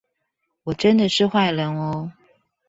[0.63, 2.11] 我真的是壞人喔